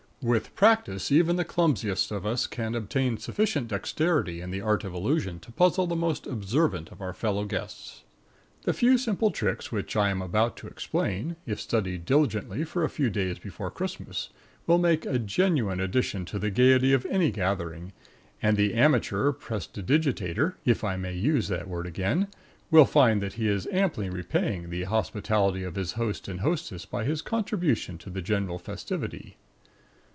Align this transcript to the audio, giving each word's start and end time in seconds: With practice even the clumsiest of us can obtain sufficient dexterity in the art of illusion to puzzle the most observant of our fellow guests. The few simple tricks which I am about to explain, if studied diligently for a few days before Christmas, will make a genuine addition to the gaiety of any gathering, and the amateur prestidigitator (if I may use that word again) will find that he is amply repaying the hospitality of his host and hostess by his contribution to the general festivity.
With 0.23 0.53
practice 0.53 1.11
even 1.11 1.35
the 1.35 1.43
clumsiest 1.43 2.11
of 2.11 2.27
us 2.27 2.45
can 2.45 2.75
obtain 2.75 3.17
sufficient 3.17 3.69
dexterity 3.69 4.39
in 4.39 4.51
the 4.51 4.61
art 4.61 4.83
of 4.83 4.93
illusion 4.93 5.39
to 5.39 5.51
puzzle 5.51 5.87
the 5.87 5.95
most 5.95 6.27
observant 6.27 6.91
of 6.91 7.01
our 7.01 7.11
fellow 7.11 7.43
guests. 7.45 8.03
The 8.61 8.71
few 8.73 8.99
simple 8.99 9.31
tricks 9.31 9.71
which 9.71 9.95
I 9.95 10.11
am 10.11 10.21
about 10.21 10.57
to 10.57 10.67
explain, 10.67 11.37
if 11.47 11.59
studied 11.59 12.05
diligently 12.05 12.63
for 12.63 12.83
a 12.83 12.89
few 12.91 13.09
days 13.09 13.39
before 13.39 13.71
Christmas, 13.71 14.29
will 14.67 14.77
make 14.77 15.07
a 15.07 15.17
genuine 15.17 15.79
addition 15.79 16.23
to 16.25 16.37
the 16.37 16.51
gaiety 16.51 16.93
of 16.93 17.03
any 17.07 17.31
gathering, 17.31 17.91
and 18.43 18.55
the 18.57 18.75
amateur 18.75 19.31
prestidigitator 19.31 20.53
(if 20.63 20.83
I 20.83 20.97
may 20.97 21.13
use 21.15 21.47
that 21.47 21.67
word 21.67 21.87
again) 21.87 22.27
will 22.69 22.85
find 22.85 23.23
that 23.23 23.33
he 23.41 23.47
is 23.47 23.67
amply 23.71 24.07
repaying 24.07 24.69
the 24.69 24.83
hospitality 24.83 25.63
of 25.63 25.73
his 25.73 25.93
host 25.93 26.27
and 26.27 26.41
hostess 26.41 26.85
by 26.85 27.05
his 27.05 27.23
contribution 27.23 27.97
to 27.97 28.11
the 28.11 28.21
general 28.21 28.59
festivity. 28.59 29.37